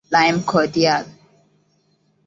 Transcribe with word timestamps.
Lime 0.11 0.41
Cordiale 0.41 1.05